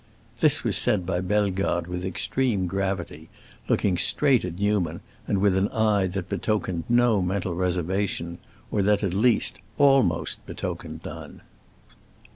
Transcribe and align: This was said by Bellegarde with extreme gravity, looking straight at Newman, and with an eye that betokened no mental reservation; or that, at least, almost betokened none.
This 0.39 0.63
was 0.63 0.77
said 0.77 1.05
by 1.05 1.21
Bellegarde 1.21 1.87
with 1.87 2.03
extreme 2.05 2.65
gravity, 2.65 3.29
looking 3.69 3.97
straight 3.99 4.43
at 4.43 4.57
Newman, 4.57 5.01
and 5.27 5.37
with 5.37 5.55
an 5.55 5.67
eye 5.67 6.07
that 6.07 6.27
betokened 6.27 6.85
no 6.89 7.21
mental 7.21 7.53
reservation; 7.53 8.39
or 8.71 8.81
that, 8.81 9.03
at 9.03 9.13
least, 9.13 9.59
almost 9.77 10.43
betokened 10.47 11.01
none. 11.05 11.41